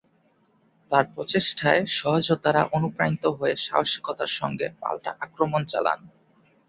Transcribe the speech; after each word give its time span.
তার 0.91 1.05
প্রচেষ্টায় 1.13 1.81
সহযোদ্ধারা 1.99 2.61
অনুপ্রাণিত 2.71 3.25
হয়ে 3.37 3.55
সাহসিকতার 3.65 4.31
সঙ্গে 4.39 4.67
পাল্টা 4.81 5.11
আক্রমণ 5.19 5.61
চালান। 5.65 5.99